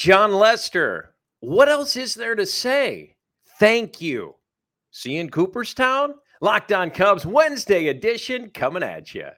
[0.00, 3.16] Jon Lester, what else is there to say?
[3.58, 4.36] Thank you.
[4.90, 6.14] See you in Cooperstown?
[6.40, 9.28] Locked on Cubs Wednesday edition coming at you.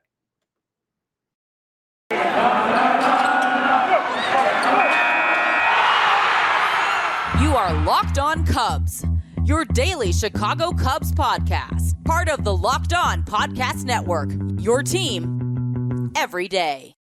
[7.43, 9.05] You are Locked On Cubs,
[9.45, 16.47] your daily Chicago Cubs podcast, part of the Locked On Podcast Network, your team every
[16.47, 16.95] day.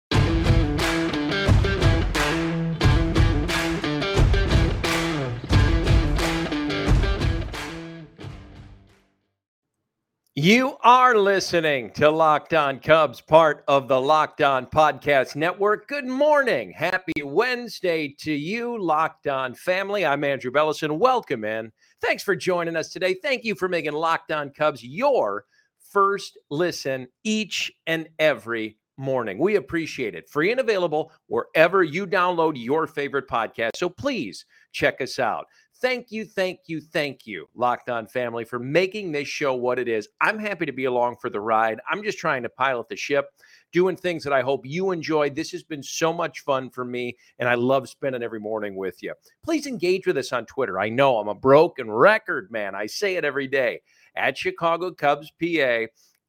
[10.40, 15.88] You are listening to Locked On Cubs, part of the Locked On Podcast Network.
[15.88, 16.70] Good morning.
[16.70, 20.06] Happy Wednesday to you, Locked On family.
[20.06, 21.00] I'm Andrew Bellison.
[21.00, 21.72] Welcome in.
[22.00, 23.14] Thanks for joining us today.
[23.14, 25.44] Thank you for making Locked On Cubs your
[25.90, 29.38] first listen each and every morning.
[29.38, 30.30] We appreciate it.
[30.30, 33.70] Free and available wherever you download your favorite podcast.
[33.74, 35.46] So please check us out.
[35.80, 39.86] Thank you, thank you, thank you, Locked On family, for making this show what it
[39.86, 40.08] is.
[40.20, 41.78] I'm happy to be along for the ride.
[41.88, 43.26] I'm just trying to pilot the ship,
[43.72, 45.30] doing things that I hope you enjoy.
[45.30, 49.00] This has been so much fun for me, and I love spending every morning with
[49.04, 49.14] you.
[49.44, 50.80] Please engage with us on Twitter.
[50.80, 52.74] I know I'm a broken record, man.
[52.74, 53.80] I say it every day
[54.16, 55.84] at Chicago Cubs PA,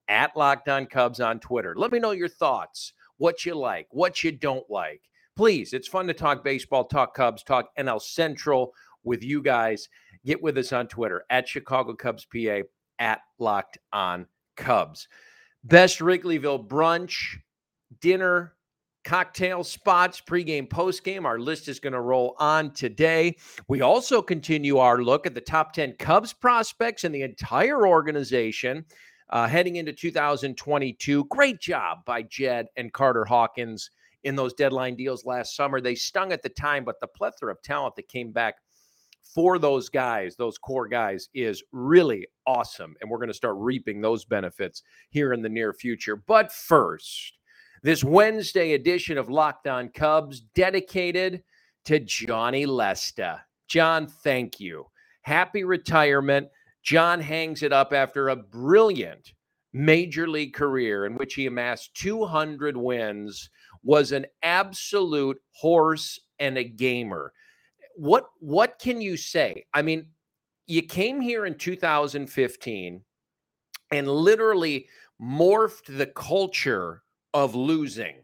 [0.08, 1.74] at Locked On Cubs on Twitter.
[1.76, 5.02] Let me know your thoughts, what you like, what you don't like.
[5.36, 9.90] Please, it's fun to talk baseball, talk Cubs, talk NL Central with you guys.
[10.26, 12.62] Get with us on Twitter at Chicago Cubs PA
[13.00, 15.08] at Locked On Cubs.
[15.64, 17.38] Best Wrigleyville brunch,
[18.02, 18.54] dinner,
[19.04, 21.26] cocktail spots, pregame, postgame.
[21.26, 23.38] Our list is going to roll on today.
[23.68, 28.86] We also continue our look at the top 10 Cubs prospects and the entire organization
[29.30, 31.26] uh, heading into 2022.
[31.26, 33.92] Great job by Jed and Carter Hawkins
[34.24, 35.80] in those deadline deals last summer.
[35.80, 38.56] They stung at the time, but the plethora of talent that came back
[39.34, 42.96] for those guys, those core guys, is really awesome.
[43.00, 46.16] And we're going to start reaping those benefits here in the near future.
[46.16, 47.34] But first,
[47.84, 51.44] this Wednesday edition of Locked On Cubs dedicated
[51.86, 53.42] to Johnny Lesta.
[53.68, 54.86] John, thank you.
[55.22, 56.48] Happy retirement.
[56.82, 59.34] John hangs it up after a brilliant
[59.74, 63.50] major league career in which he amassed 200 wins,
[63.84, 67.32] was an absolute horse and a gamer
[67.96, 69.66] what what can you say?
[69.74, 70.08] I mean,
[70.68, 73.02] you came here in 2015
[73.92, 74.88] and literally
[75.22, 78.16] morphed the culture of losing.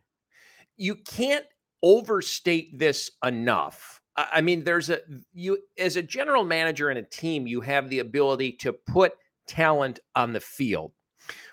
[0.78, 1.46] You can't
[1.82, 4.02] overstate this enough.
[4.18, 5.00] I mean, there's a
[5.34, 9.14] you as a general manager in a team, you have the ability to put
[9.48, 10.94] talent on the field.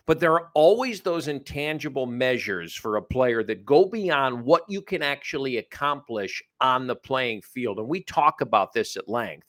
[0.07, 4.83] But there are always those intangible measures for a player that go beyond what you
[4.83, 7.79] can actually accomplish on the playing field.
[7.79, 9.47] And we talk about this at length.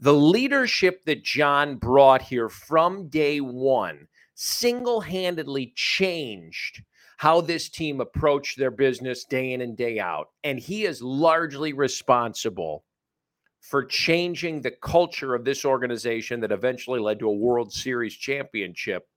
[0.00, 6.82] The leadership that John brought here from day one single handedly changed
[7.16, 10.28] how this team approached their business day in and day out.
[10.44, 12.84] And he is largely responsible
[13.60, 19.08] for changing the culture of this organization that eventually led to a World Series championship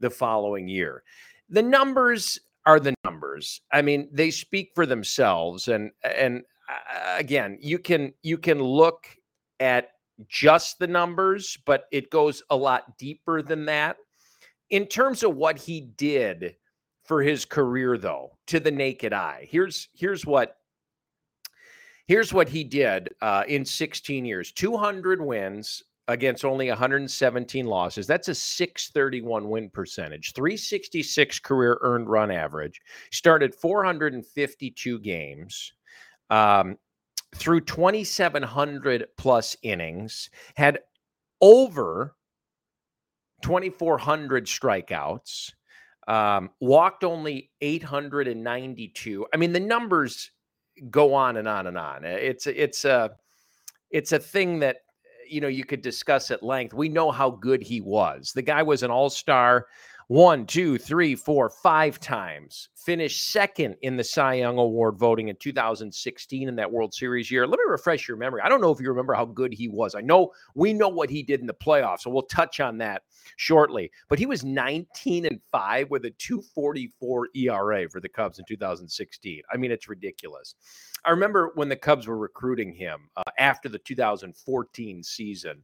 [0.00, 1.02] the following year.
[1.48, 3.62] The numbers are the numbers.
[3.72, 9.06] I mean, they speak for themselves and and uh, again, you can you can look
[9.60, 9.90] at
[10.28, 13.96] just the numbers, but it goes a lot deeper than that.
[14.70, 16.56] In terms of what he did
[17.04, 19.48] for his career though, to the naked eye.
[19.50, 20.56] Here's here's what
[22.06, 28.06] here's what he did uh, in 16 years 200 wins against only 117 losses.
[28.06, 32.80] That's a 631 win percentage, 366 career earned run average.
[33.12, 35.72] Started 452 games.
[36.30, 36.76] Um,
[37.34, 40.78] through 2,700 plus innings, had
[41.42, 42.14] over
[43.42, 45.52] 2,400 strikeouts,
[46.08, 49.26] um, walked only 892.
[49.32, 50.30] I mean, the numbers
[50.90, 52.04] go on and on and on.
[52.04, 53.10] It's it's a
[53.90, 54.78] it's a thing that
[55.30, 56.74] you know you could discuss at length.
[56.74, 58.32] We know how good he was.
[58.32, 59.66] The guy was an all-star
[60.08, 62.70] one, two, three, four, five times.
[62.74, 67.46] Finished second in the Cy Young Award voting in 2016 in that World Series year.
[67.46, 68.40] Let me refresh your memory.
[68.42, 69.94] I don't know if you remember how good he was.
[69.94, 73.02] I know we know what he did in the playoffs, so we'll touch on that
[73.36, 73.90] shortly.
[74.08, 79.42] But he was 19 and 5 with a 244 ERA for the Cubs in 2016.
[79.52, 80.54] I mean, it's ridiculous.
[81.04, 85.62] I remember when the Cubs were recruiting him uh, after the 2014 season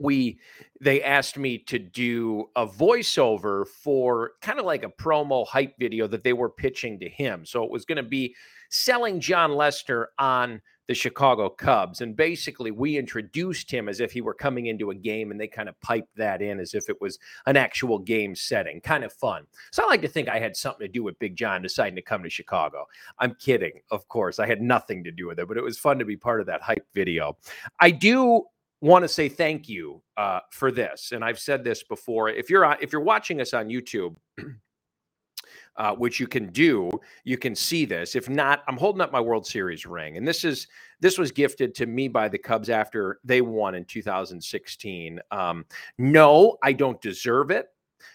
[0.00, 0.38] we
[0.80, 6.06] they asked me to do a voiceover for kind of like a promo hype video
[6.06, 7.44] that they were pitching to him.
[7.44, 8.34] So it was going to be
[8.70, 12.00] selling Jon Lester on the Chicago Cubs.
[12.00, 15.46] And basically, we introduced him as if he were coming into a game, and they
[15.46, 17.16] kind of piped that in as if it was
[17.46, 18.80] an actual game setting.
[18.80, 19.46] Kind of fun.
[19.70, 22.02] So I like to think I had something to do with Big John deciding to
[22.02, 22.86] come to Chicago.
[23.20, 24.40] I'm kidding, of course.
[24.40, 26.46] I had nothing to do with it, but it was fun to be part of
[26.46, 27.36] that hype video.
[27.78, 28.46] I do
[28.80, 32.28] want to say thank you uh, for this, and I've said this before.
[32.28, 34.16] If you're on, if you're watching us on YouTube.
[35.76, 36.90] uh, which you can do.
[37.24, 38.14] You can see this.
[38.14, 40.68] If not, I'm holding up my World Series ring, and this is
[41.00, 45.20] this was gifted to me by the Cubs after they won in 2016.
[45.30, 45.64] Um,
[45.98, 47.68] no, I don't deserve it.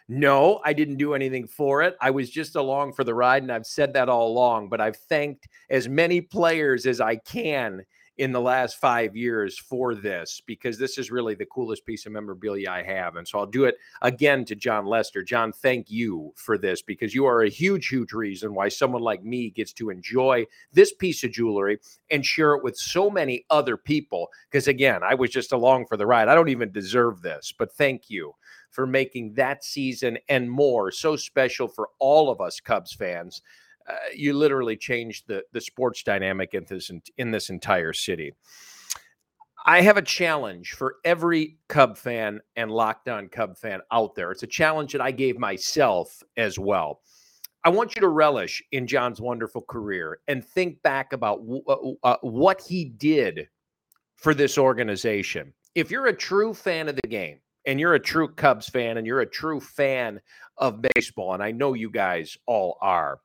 [0.08, 1.96] No, I didn't do anything for it.
[2.02, 4.70] I was just along for the ride, and I've said that all along.
[4.70, 7.84] But I've thanked as many players as I can
[8.18, 12.14] in the last five years for this because this is really the coolest piece of
[12.14, 13.18] memorabilia I have.
[13.18, 15.22] And so I'll do it again to Jon Lester.
[15.22, 19.24] John, thank you for this because you are a huge, huge reason why someone like
[19.24, 21.80] me gets to enjoy this piece of jewelry
[22.10, 24.30] and share it with so many other people.
[24.50, 26.30] Because again, I was just along for the ride.
[26.30, 28.34] I don't even deserve this, but thank you
[28.72, 33.42] for making that season and more so special for all of us Cubs fans
[33.88, 38.34] uh, you literally changed the the sports dynamic in this in this entire city.
[39.68, 44.32] I have a challenge for every Cub fan and Locked On Cub fan out there.
[44.32, 47.02] It's a challenge that I gave myself as well.
[47.64, 52.08] I want you to relish in John's wonderful career and think back about w- uh,
[52.08, 53.50] uh, what he did
[54.18, 55.52] for this organization.
[55.74, 59.08] If you're a true fan of the game and you're a true Cubs fan and
[59.08, 60.22] you're a true fan
[60.60, 63.20] of baseball, and I know you guys all are,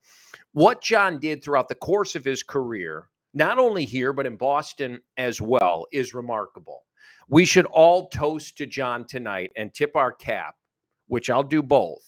[0.53, 5.01] what John did throughout the course of his career, not only here, but in Boston
[5.17, 6.83] as well, is remarkable.
[7.29, 10.55] We should all toast to John tonight and tip our cap,
[11.07, 12.03] which I'll do both,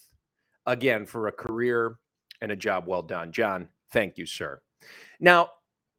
[0.67, 1.97] again, for a career
[2.41, 3.31] and a job well done.
[3.31, 4.61] John, thank you, sir.
[5.21, 5.51] Now,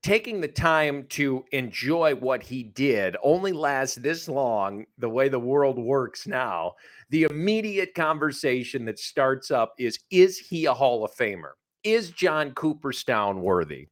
[0.04, 5.40] taking the time to enjoy what he did only lasts this long the way the
[5.40, 6.74] world works now
[7.10, 11.52] the immediate conversation that starts up is is he a hall of famer
[11.84, 13.88] is John Cooperstown worthy?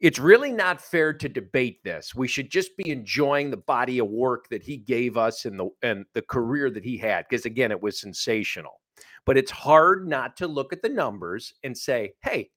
[0.00, 2.14] It's really not fair to debate this.
[2.14, 5.70] We should just be enjoying the body of work that he gave us and the
[5.82, 8.80] and the career that he had because again it was sensational.
[9.24, 12.50] But it's hard not to look at the numbers and say, "Hey,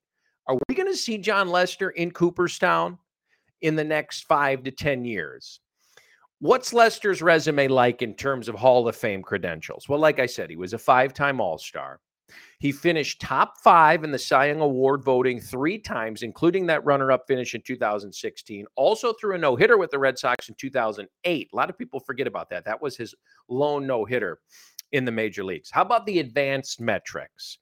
[0.46, 2.98] are we going to see Jon Lester in Cooperstown
[3.62, 5.60] in the next 5 to 10 years?"
[6.40, 9.88] What's Lester's resume like in terms of Hall of Fame credentials?
[9.88, 12.00] Well, like I said, he was a five-time All-Star.
[12.60, 17.10] He finished top five in the Cy Young Award voting three times, including that runner
[17.10, 18.66] up finish in 2016.
[18.76, 21.48] Also threw a no hitter with the Red Sox in 2008.
[21.50, 22.66] A lot of people forget about that.
[22.66, 23.14] That was his
[23.48, 24.40] lone no hitter
[24.92, 25.70] in the major leagues.
[25.70, 27.56] How about the advanced metrics?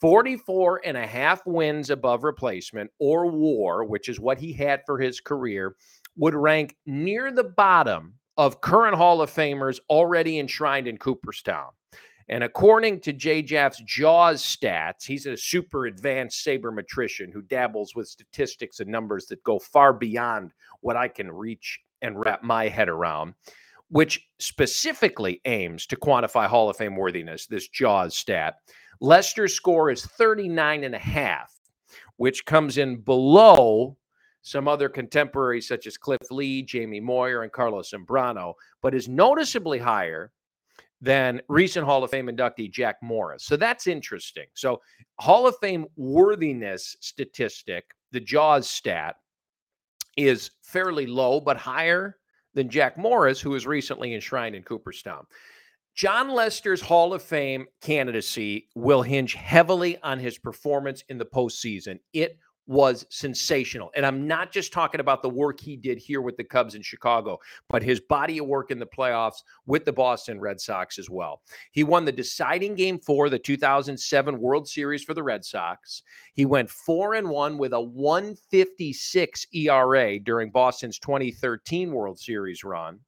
[0.00, 4.98] 44 and a half wins above replacement or war, which is what he had for
[4.98, 5.76] his career,
[6.16, 11.68] would rank near the bottom of current Hall of Famers already enshrined in Cooperstown.
[12.30, 18.06] And according to Jay Jaffe's JAWS stats, he's a super advanced sabermetrician who dabbles with
[18.06, 22.88] statistics and numbers that go far beyond what I can reach and wrap my head
[22.88, 23.34] around,
[23.88, 28.58] which specifically aims to quantify Hall of Fame worthiness, this JAWS stat.
[29.00, 31.52] Lester's score is 39 and a half,
[32.16, 33.96] which comes in below
[34.42, 39.78] some other contemporaries such as Cliff Lee, Jamie Moyer, and Carlos Zambrano, but is noticeably
[39.80, 40.30] higher
[41.00, 43.44] than recent Hall of Fame inductee Jack Morris.
[43.44, 44.46] So that's interesting.
[44.54, 44.80] So,
[45.18, 49.16] Hall of Fame worthiness statistic, the JAWS stat,
[50.16, 52.16] is fairly low, but higher
[52.54, 55.24] than Jack Morris, who was recently enshrined in Cooperstown.
[55.94, 61.98] Jon Lester's Hall of Fame candidacy will hinge heavily on his performance in the postseason.
[62.12, 63.90] It was sensational.
[63.96, 66.82] And I'm not just talking about the work he did here with the Cubs in
[66.82, 67.38] Chicago,
[67.68, 71.42] but his body of work in the playoffs with the Boston Red Sox as well.
[71.72, 76.02] He won the deciding game for the 2007 World Series for the Red Sox.
[76.34, 83.00] He went 4 and 1 with a 156 ERA during Boston's 2013 World Series run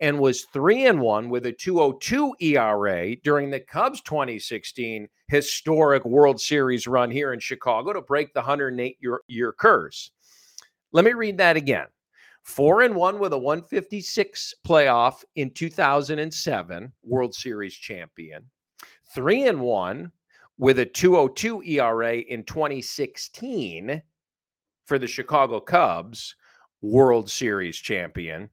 [0.00, 6.40] and was 3 and 1 with a 202 ERA during the Cubs 2016 historic World
[6.40, 10.12] Series run here in Chicago to break the 108 year, year curse.
[10.92, 11.86] Let me read that again.
[12.44, 18.44] 4 and 1 with a 156 playoff in 2007, World Series champion.
[19.12, 20.12] 3 and 1
[20.58, 24.02] with a 202 ERA in 2016
[24.86, 26.36] for the Chicago Cubs,
[26.80, 28.50] World Series champion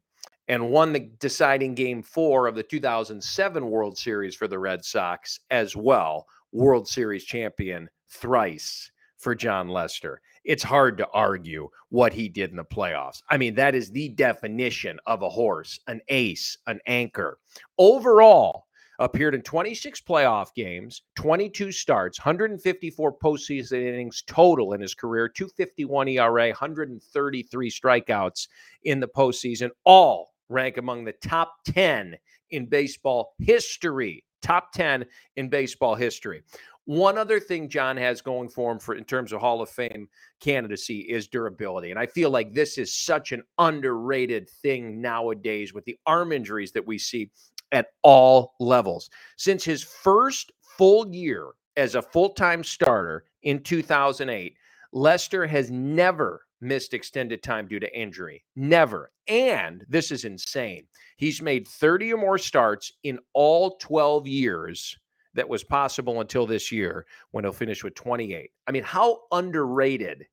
[0.47, 5.39] and won the deciding game four of the 2007 World Series for the Red Sox
[5.49, 6.27] as well.
[6.51, 10.21] World Series champion thrice for Jon Lester.
[10.43, 13.21] it's hard to argue what he did in the playoffs.
[13.29, 17.37] I mean, that is the definition of a horse, an ace, an anchor.
[17.77, 18.65] Overall,
[18.99, 26.07] appeared in 26 playoff games, 22 starts, 154 postseason innings total in his career, 251
[26.07, 28.47] ERA, 133 strikeouts
[28.83, 32.15] in the postseason, all rank among the top 10
[32.51, 34.23] in baseball history.
[34.41, 35.05] Top 10
[35.35, 36.43] in baseball history.
[36.85, 40.09] One other thing John has going for him for in terms of Hall of Fame
[40.39, 41.91] candidacy is durability.
[41.91, 46.71] And I feel like this is such an underrated thing nowadays with the arm injuries
[46.71, 47.29] that we see
[47.71, 49.09] at all levels.
[49.37, 54.55] Since his first full year as a full-time starter in 2008,
[54.91, 58.43] Lester has never missed extended time due to injury.
[58.55, 59.11] Never.
[59.27, 60.85] And this is insane.
[61.17, 64.97] He's made 30 or more starts in all 12 years
[65.33, 68.51] that was possible until this year when he'll finish with 28.
[68.67, 70.25] I mean, how underrated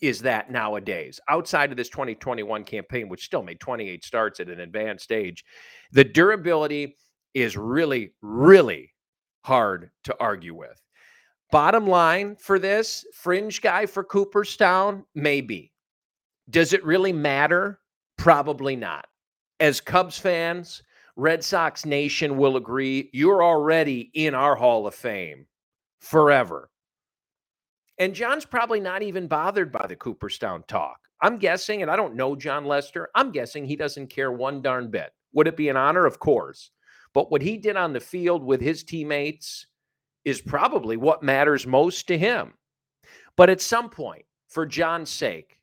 [0.00, 4.60] is that nowadays outside of this 2021 campaign, which still made 28 starts at an
[4.60, 5.44] advanced stage?
[5.92, 6.96] The durability
[7.34, 8.92] is really, really
[9.44, 10.80] hard to argue with.
[11.50, 15.72] Bottom line for this fringe guy for Cooperstown, maybe.
[16.48, 17.80] Does it really matter?
[18.16, 19.06] Probably not.
[19.58, 20.82] As Cubs fans,
[21.16, 25.46] Red Sox Nation will agree you're already in our Hall of Fame
[26.00, 26.70] forever.
[27.98, 30.98] And John's probably not even bothered by the Cooperstown talk.
[31.20, 34.90] I'm guessing, and I don't know Jon Lester, I'm guessing he doesn't care one darn
[34.90, 35.12] bit.
[35.34, 36.06] Would it be an honor?
[36.06, 36.70] Of course.
[37.12, 39.66] But what he did on the field with his teammates
[40.24, 42.54] is probably what matters most to him.
[43.36, 45.58] But at some point, for John's sake,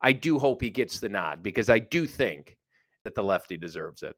[0.00, 2.56] I do hope he gets the nod because I do think
[3.04, 4.16] that the lefty deserves it.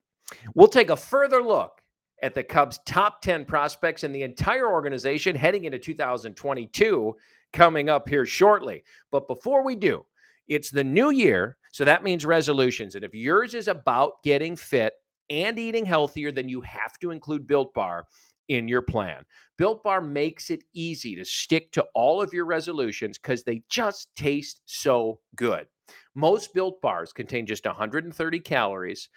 [0.54, 1.80] We'll take a further look
[2.22, 7.16] at the Cubs' top 10 prospects in the entire organization heading into 2022
[7.52, 8.82] coming up here shortly.
[9.10, 10.06] But before we do,
[10.48, 11.56] it's the new year.
[11.72, 12.94] So that means resolutions.
[12.94, 14.94] And if yours is about getting fit
[15.28, 18.06] and eating healthier, then you have to include Built Bar
[18.48, 19.24] in your plan.
[19.56, 24.08] Built Bar makes it easy to stick to all of your resolutions because they just
[24.16, 25.66] taste so good.
[26.14, 29.08] Most Built Bars contain just 130 calories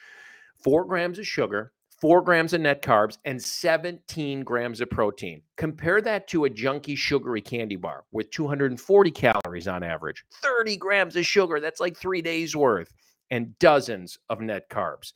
[0.64, 5.42] four grams of sugar, four grams of net carbs, and 17 grams of protein.
[5.56, 11.16] Compare that to a junky sugary candy bar with 240 calories on average, 30 grams
[11.16, 11.60] of sugar.
[11.60, 12.92] That's like three days worth,
[13.32, 15.14] and dozens of net carbs.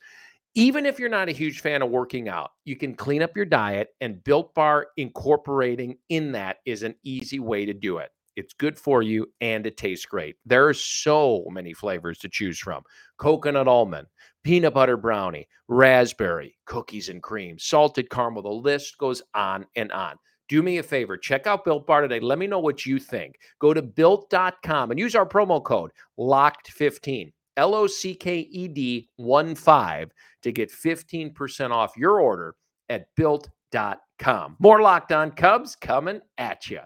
[0.54, 3.46] Even if you're not a huge fan of working out, you can clean up your
[3.46, 8.10] diet, and Built Bar incorporating in that is an easy way to do it.
[8.36, 10.36] It's good for you and it tastes great.
[10.44, 12.82] There are so many flavors to choose from
[13.18, 14.08] coconut almond,
[14.42, 18.42] peanut butter brownie, raspberry, cookies and cream, salted caramel.
[18.42, 20.16] The list goes on and on.
[20.48, 22.20] Do me a favor, check out Built Bar today.
[22.20, 23.36] Let me know what you think.
[23.58, 29.08] Go to built.com and use our promo code LOCKED15, L O C K E D
[29.16, 30.10] 1 5
[30.42, 32.54] to get 15% off your order
[32.88, 34.56] at built.com.
[34.58, 36.80] More locked on Cubs coming at you.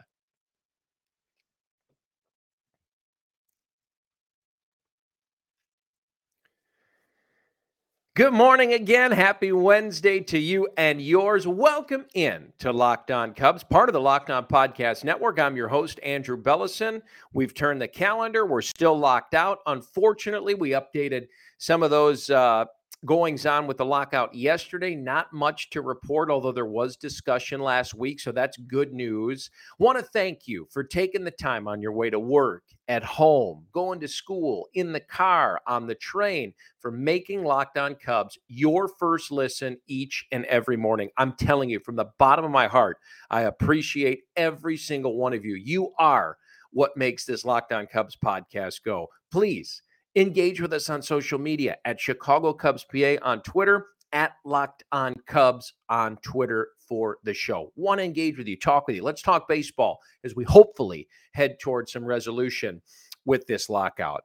[8.17, 9.13] Good morning again.
[9.13, 11.47] Happy Wednesday to you and yours.
[11.47, 15.39] Welcome in to Locked On Cubs, part of the Locked On Podcast Network.
[15.39, 17.03] I'm your host, Andrew Bellison.
[17.35, 18.47] We've turned the calendar.
[18.47, 19.59] We're still locked out.
[19.67, 22.65] Unfortunately, we updated some of those uh,
[23.07, 24.95] goings on with the lockout yesterday.
[24.95, 28.21] Not much to report, although there was discussion last week.
[28.21, 29.51] So that's good news.
[29.79, 33.67] Want to thank you for taking the time on your way to work, at home,
[33.73, 38.89] going to school, in the car, on the train, for making Locked On Cubs your
[38.99, 41.09] first listen each and every morning.
[41.17, 42.99] I'm telling you from the bottom of my heart,
[43.31, 45.55] I appreciate every single one of you.
[45.55, 46.37] You are
[46.73, 49.09] what makes this Locked On Cubs podcast go.
[49.31, 49.83] Please
[50.17, 55.15] Engage with us on social media at Chicago Cubs PA on Twitter, at Locked On
[55.27, 57.71] Cubs on Twitter for the show.
[57.77, 59.03] Want to engage with you, talk with you.
[59.03, 62.81] Let's talk baseball as we hopefully head towards some resolution
[63.27, 64.25] with this lockout.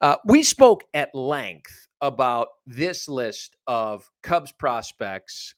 [0.00, 5.56] Uh, we spoke at length about this list of Cubs prospects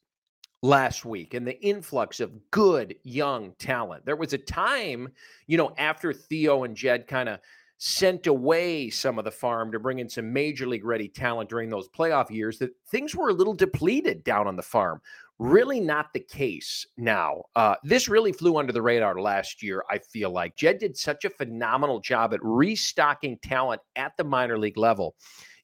[0.62, 4.06] last week and the influx of good young talent.
[4.06, 5.08] There was a time,
[5.46, 7.40] you know, after Theo and Jed kind of
[7.78, 11.68] sent away some of the farm to bring in some major league ready talent during
[11.68, 15.00] those playoff years that things were a little depleted down on the farm.
[15.40, 17.42] Really not the case now.
[17.56, 20.54] Uh, this really flew under the radar last year, I feel like.
[20.56, 25.16] Jed did such a phenomenal job at restocking talent at the minor league level.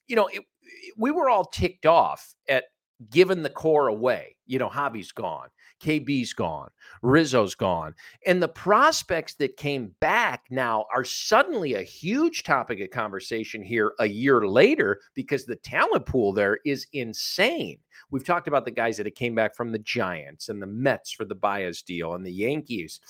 [0.08, 0.42] You know, it,
[0.96, 2.64] we were all ticked off at
[3.10, 4.36] giving the core away.
[4.46, 5.48] You know, Javi's gone.
[5.80, 6.70] KB's gone.
[7.02, 7.94] Rizzo's gone.
[8.26, 13.92] And the prospects that came back now are suddenly a huge topic of conversation here
[13.98, 17.78] a year later because the talent pool there is insane.
[18.10, 21.24] We've talked about the guys that came back from the Giants and the Mets for
[21.24, 23.00] the Baez deal and the Yankees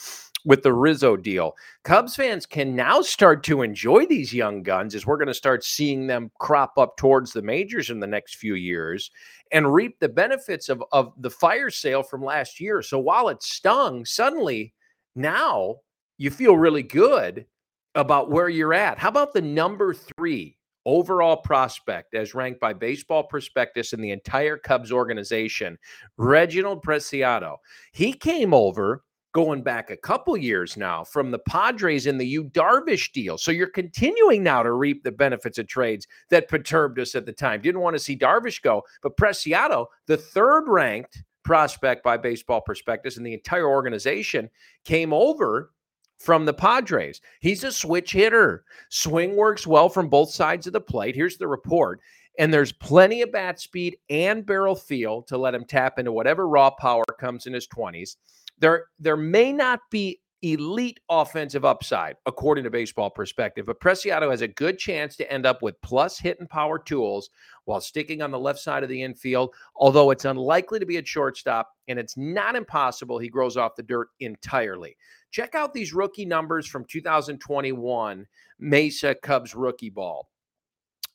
[0.44, 1.54] with the Rizzo deal.
[1.84, 5.64] Cubs fans can now start to enjoy these young guns as we're going to start
[5.64, 9.10] seeing them crop up towards the majors in the next few years
[9.52, 12.82] and reap the benefits of, of the fire sale from last year.
[12.82, 14.74] So while it stung, suddenly
[15.14, 15.76] now
[16.18, 17.46] you feel really good
[17.94, 18.98] about where you're at.
[18.98, 24.56] How about the number three overall prospect as ranked by Baseball Prospectus in the entire
[24.56, 25.78] Cubs organization,
[26.16, 27.56] Reginald Preciado?
[27.92, 32.44] He came over going back a couple years now from the Padres in the Yu
[32.44, 33.38] Darvish deal.
[33.38, 37.32] So you're continuing now to reap the benefits of trades that perturbed us at the
[37.32, 37.60] time.
[37.60, 43.16] Didn't want to see Darvish go, but Preciado, the third ranked prospect by Baseball Prospectus
[43.16, 44.50] in the entire organization,
[44.84, 45.70] came over
[46.18, 47.20] from the Padres.
[47.40, 48.64] He's a switch hitter.
[48.90, 51.16] Swing works well from both sides of the plate.
[51.16, 52.00] Here's the report.
[52.38, 56.48] And there's plenty of bat speed and barrel feel to let him tap into whatever
[56.48, 58.16] raw power comes in his 20s.
[58.60, 64.40] There, there may not be elite offensive upside, according to Baseball Prospectus, but Preciado has
[64.40, 67.30] a good chance to end up with plus hit and power tools
[67.64, 71.04] while sticking on the left side of the infield, although it's unlikely to be a
[71.04, 74.96] shortstop, and it's not impossible he grows off the dirt entirely.
[75.30, 78.26] Check out these rookie numbers from 2021
[78.58, 80.28] Mesa Cubs rookie ball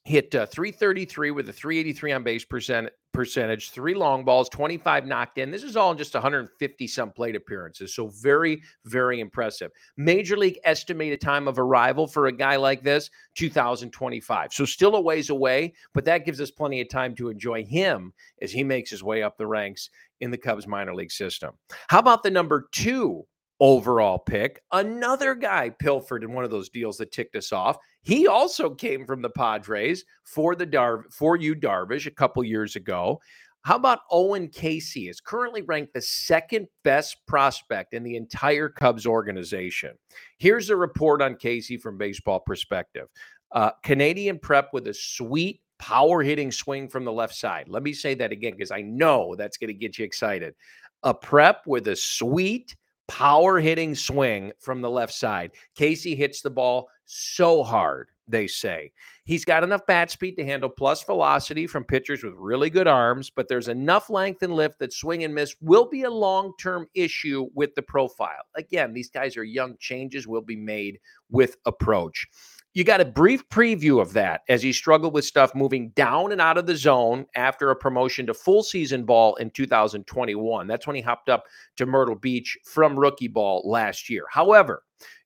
[0.06, 5.38] hit uh, 333 with a 383 on base percent percentage, three long balls, 25 knocked
[5.38, 5.50] in.
[5.50, 7.96] This is all in just 150 some plate appearances.
[7.96, 9.72] So very, very impressive.
[9.98, 14.54] Major League estimated time of arrival for a guy like this, 2025.
[14.54, 18.14] So still a ways away, but that gives us plenty of time to enjoy him
[18.42, 21.54] as he makes his way up the ranks in the Cubs minor league system.
[21.88, 23.26] How about the number two
[23.60, 24.62] overall pick.
[24.72, 27.78] Another guy pilfered in one of those deals that ticked us off.
[28.06, 32.76] He also came from the Padres for the Dar for Yu Darvish a couple years
[32.76, 33.20] ago.
[33.64, 39.08] How about Owen Caissie is currently ranked the second best prospect in the entire Cubs
[39.08, 39.98] organization.
[40.38, 43.08] Here's a report on Caissie from Baseball Prospectus.
[43.52, 47.68] Uh, Canadian prep with a sweet power hitting swing from the left side.
[47.68, 50.54] Let me say that again because I know that's going to get you excited.
[51.02, 52.76] A prep with a sweet
[53.08, 55.52] power hitting swing from the left side.
[55.78, 58.92] Caissie hits the ball so hard, they say.
[59.26, 63.30] He's got enough bat speed to handle plus velocity from pitchers with really good arms,
[63.30, 66.88] but there's enough length and lift that swing and miss will be a long term
[66.94, 68.44] issue with the profile.
[68.56, 72.28] Again, these guys are young, changes will be made with approach
[72.76, 76.42] you got a brief preview of that as he struggled with stuff moving down and
[76.42, 80.68] out of the zone after a promotion to full season ball in 2021.
[80.68, 81.46] That's when he hopped up
[81.78, 84.26] to Myrtle Beach from rookie ball last year.
[84.30, 84.84] However,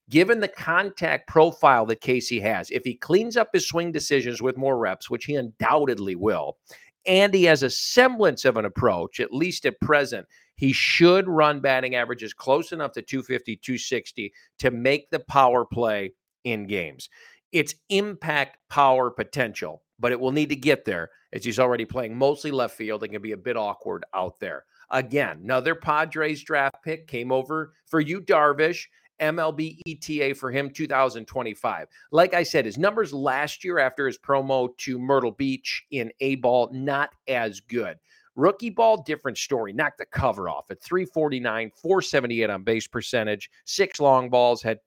[0.08, 4.56] given the contact profile that Caissie has, if he cleans up his swing decisions with
[4.56, 6.56] more reps, which he undoubtedly will,
[7.04, 11.58] and he has a semblance of an approach, at least at present, he should run
[11.58, 16.12] batting averages close enough to 250, 260 to make the power play
[16.44, 17.10] in games
[17.52, 22.16] its impact power potential, but it will need to get there as he's already playing
[22.16, 24.64] mostly left field and can be a bit awkward out there.
[24.90, 28.86] Again, another Padres draft pick came over for you, Darvish.
[29.20, 31.88] MLB ETA for him 2025.
[32.10, 36.36] Like I said, his numbers last year after his promo to Myrtle Beach in A
[36.36, 37.98] ball, not as good.
[38.36, 39.72] Rookie ball, different story.
[39.72, 44.78] Knocked the cover off at 349, 478 on base percentage, six long balls, had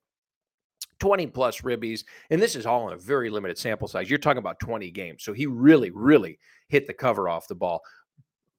[1.04, 2.06] 20 plus ribbies.
[2.30, 4.10] And this is all in a very limited sample size.
[4.10, 5.22] You're talking about 20 games.
[5.22, 6.40] So he really, really
[6.70, 7.82] hit the cover off the ball.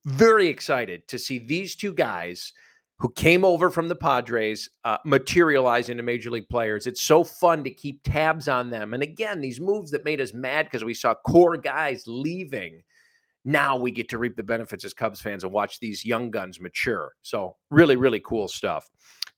[0.04, 2.52] Very excited to see these two guys
[2.98, 6.86] who came over from the Padres uh, materialize into major league players.
[6.86, 8.92] It's so fun to keep tabs on them.
[8.92, 12.82] And again, these moves that made us mad because we saw core guys leaving.
[13.46, 16.60] Now we get to reap the benefits as Cubs fans and watch these young guns
[16.60, 17.12] mature.
[17.22, 18.90] So, really, really cool stuff.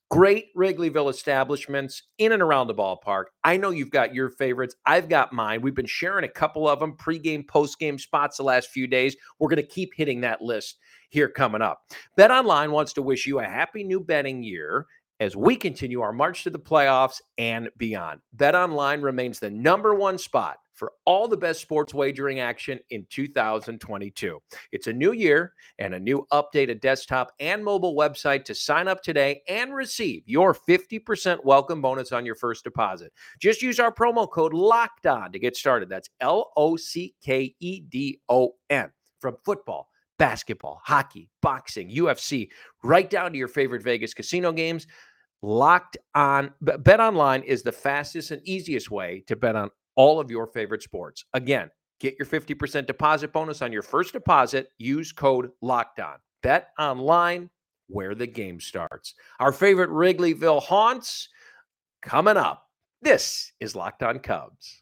[0.09, 3.25] Great Wrigleyville establishments in and around the ballpark.
[3.43, 4.75] I know you've got your favorites.
[4.85, 5.61] I've got mine.
[5.61, 9.17] We've been sharing a couple of them pregame, postgame spots the last few days.
[9.37, 10.77] We're going to keep hitting that list
[11.09, 11.81] here coming up.
[12.15, 14.85] Bet Online wants to wish you a happy new betting year
[15.19, 18.21] as we continue our march to the playoffs and beyond.
[18.31, 23.05] Bet Online remains the number one spot for all the best sports wagering action in
[23.09, 24.39] 2022.
[24.71, 29.01] It's a new year and a new updated desktop and mobile website to sign up
[29.01, 33.11] today and receive your 50% welcome bonus on your first deposit.
[33.39, 35.89] Just use our promo code LOCKED ON to get started.
[35.89, 38.91] That's L O C K E D O N.
[39.19, 42.49] From football basketball, hockey, boxing, UFC,
[42.83, 44.87] right down to your favorite Vegas casino games.
[45.43, 50.31] Locked on Bet Online is the fastest and easiest way to bet on all of
[50.31, 51.25] your favorite sports.
[51.33, 54.69] Again, get your 50% deposit bonus on your first deposit.
[54.77, 56.15] Use code Locked On.
[56.43, 57.49] Bet Online,
[57.87, 59.15] where the game starts.
[59.41, 61.27] Our favorite Wrigleyville haunts
[62.01, 62.63] coming up.
[63.01, 64.81] This is Locked On Cubs.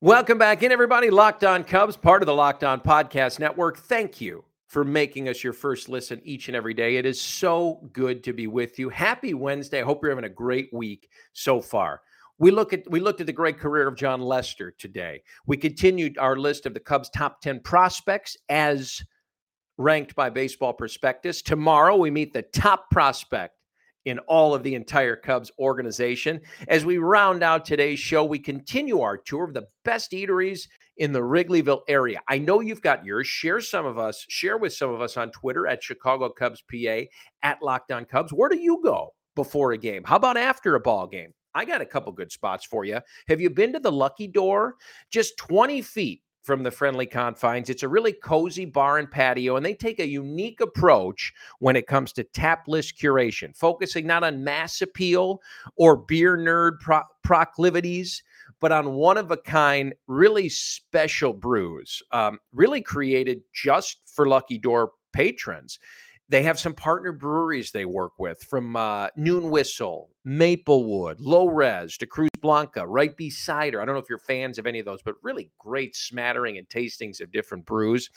[0.00, 1.10] Welcome back in, everybody.
[1.10, 3.78] Locked On Cubs, part of the Locked On Podcast Network.
[3.78, 6.96] Thank you for making us your first listen each and every day.
[6.96, 8.88] It is so good to be with you.
[8.88, 9.82] Happy Wednesday.
[9.82, 12.00] I hope you're having a great week so far.
[12.38, 15.24] We look at we looked at the great career of Jon Lester today.
[15.46, 19.02] We continued our list of the Cubs top 10 prospects as
[19.76, 21.42] ranked by Baseball Prospectus.
[21.42, 23.54] Tomorrow we meet the top prospect
[24.06, 26.40] in all of the entire Cubs organization.
[26.68, 30.66] As we round out today's show, we continue our tour of the best eateries
[31.02, 32.20] in the Wrigleyville area.
[32.28, 33.26] I know you've got yours.
[33.26, 37.00] Share some of us, share with some of us on Twitter at Chicago Cubs PA,
[37.42, 38.32] at Locked On Cubs.
[38.32, 40.04] Where do you go before a game?
[40.04, 41.34] How about after a ball game?
[41.56, 43.00] I got a couple good spots for you.
[43.26, 44.76] Have you been to the Lucky Door?
[45.10, 47.68] Just 20 feet from the friendly confines.
[47.68, 51.88] It's a really cozy bar and patio, and they take a unique approach when it
[51.88, 55.40] comes to tap list curation, focusing not on mass appeal
[55.74, 58.22] or beer nerd pro- proclivities,
[58.62, 64.56] but on one of a kind, really special brews, um, really created just for Lucky
[64.56, 65.80] Door patrons.
[66.28, 71.98] They have some partner breweries they work with from uh, Noon Whistle, Maplewood, Lo Rez
[71.98, 73.82] to Cruz Blanca, Right Bee Cider.
[73.82, 76.68] I don't know if you're fans of any of those, but really great smattering and
[76.68, 78.08] tastings of different brews.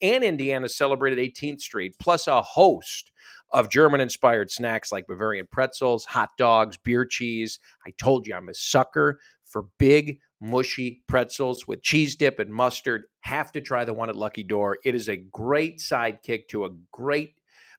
[0.00, 3.12] And Indiana celebrated 18th Street, plus a host
[3.52, 7.58] of German inspired snacks like Bavarian pretzels, hot dogs, beer cheese.
[7.86, 13.04] I told you I'm a sucker for big, mushy pretzels with cheese dip and mustard.
[13.20, 14.78] Have to try the one at Lucky Door.
[14.84, 17.34] It is a great sidekick to a great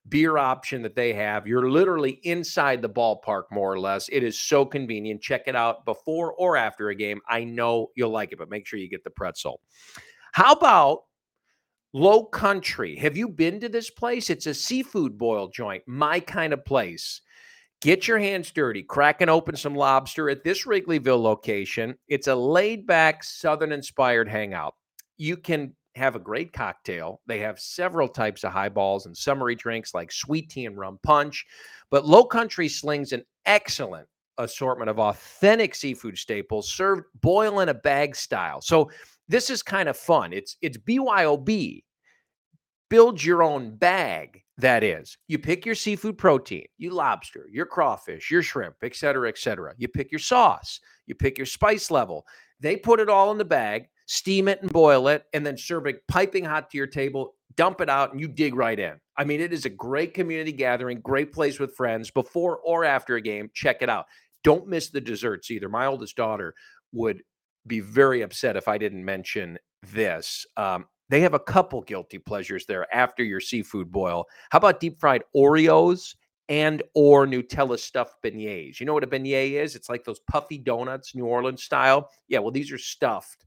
[0.08, 1.46] beer option that they have.
[1.46, 4.08] You're literally inside the ballpark, more or less.
[4.08, 5.22] It is so convenient.
[5.22, 7.20] Check it out before or after a game.
[7.28, 9.60] I know you'll like it, but make sure you get the pretzel.
[10.32, 11.04] How about
[11.92, 12.96] Low Country?
[12.96, 14.30] Have you been to this place?
[14.30, 17.20] It's a seafood boil joint, my kind of place.
[17.82, 21.96] Get your hands dirty, cracking open some lobster at this Wrigleyville location.
[22.06, 24.76] It's a laid back, Southern inspired hangout.
[25.16, 27.20] You can have a great cocktail.
[27.26, 31.44] They have several types of highballs and summery drinks like sweet tea and rum punch.
[31.90, 34.06] But Low Country slings an excellent
[34.38, 38.60] assortment of authentic seafood staples served boil in a bag style.
[38.60, 38.92] So
[39.26, 40.32] this is kind of fun.
[40.32, 41.82] It's it's BYOB.
[42.88, 44.41] Build your own bag.
[44.58, 49.28] That is, you pick your seafood protein, you lobster, your crawfish, your shrimp, et cetera,
[49.28, 49.74] et cetera.
[49.78, 52.26] You pick your sauce, you pick your spice level.
[52.60, 55.86] They put it all in the bag steam it and boil it, and then serve
[55.86, 58.94] it piping hot to your table, dump it out, and you dig right in.
[59.16, 63.16] I mean, it is a great community gathering, great place with friends before or after
[63.16, 63.50] a game.
[63.54, 64.06] Check it out.
[64.44, 65.68] Don't miss the desserts either.
[65.68, 66.54] My oldest daughter
[66.92, 67.22] would
[67.66, 69.58] be very upset if I didn't mention
[69.92, 70.44] this.
[70.58, 74.24] Um, they have a couple guilty pleasures there after your seafood boil.
[74.48, 76.14] How about deep fried Oreos
[76.48, 78.80] and or Nutella stuffed beignets?
[78.80, 79.76] You know what a beignet is?
[79.76, 82.08] It's like those puffy donuts, New Orleans style.
[82.28, 83.44] Yeah, well, these are stuffed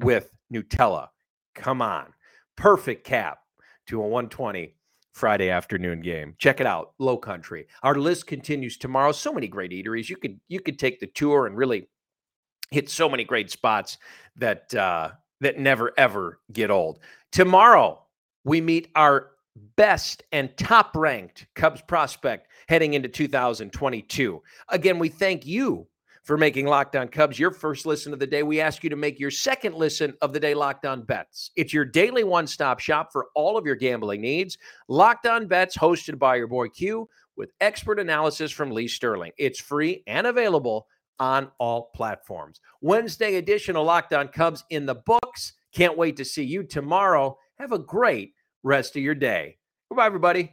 [0.00, 1.08] with Nutella.
[1.54, 2.14] Come on.
[2.56, 3.40] Perfect cap
[3.88, 4.74] to a 120
[5.12, 6.34] Friday afternoon game.
[6.38, 7.66] Check it out, Low Country.
[7.82, 9.12] Our list continues tomorrow.
[9.12, 10.08] So many great eateries.
[10.08, 11.90] You could you could take the tour and really
[12.70, 13.98] hit so many great spots
[14.36, 15.10] that uh,
[15.42, 16.98] that never ever get old.
[17.30, 18.02] Tomorrow
[18.44, 19.30] we meet our
[19.76, 24.42] best and top ranked Cubs prospect heading into 2022.
[24.70, 25.86] Again, we thank you
[26.24, 28.44] for making Locked On Cubs your first listen of the day.
[28.44, 31.50] We ask you to make your second listen of the day Locked On Bets.
[31.56, 34.56] It's your daily one stop shop for all of your gambling needs.
[34.88, 39.32] Locked On Bets, hosted by your boy Q, with expert analysis from Lee Sterling.
[39.36, 40.86] It's free and available
[41.18, 42.60] on all platforms.
[42.80, 45.21] Wednesday edition of Locked On Cubs in the books.
[45.72, 47.38] Can't wait to see you tomorrow.
[47.58, 49.58] Have a great rest of your day.
[49.88, 50.52] Goodbye, everybody.